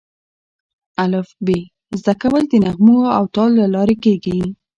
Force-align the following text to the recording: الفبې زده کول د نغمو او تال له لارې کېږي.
الفبې 1.03 1.59
زده 1.99 2.13
کول 2.21 2.43
د 2.49 2.53
نغمو 2.65 2.99
او 3.17 3.23
تال 3.35 3.49
له 3.59 3.65
لارې 3.75 3.95
کېږي. 4.03 4.39